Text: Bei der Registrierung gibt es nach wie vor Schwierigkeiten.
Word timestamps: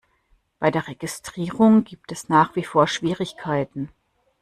Bei 0.57 0.71
der 0.71 0.87
Registrierung 0.87 1.83
gibt 1.83 2.11
es 2.11 2.27
nach 2.27 2.55
wie 2.55 2.63
vor 2.63 2.87
Schwierigkeiten. 2.87 3.91